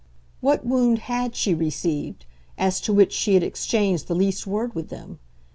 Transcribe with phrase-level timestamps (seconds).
[0.39, 2.25] What wound HAD she received
[2.57, 5.19] as to which she had exchanged the least word with them?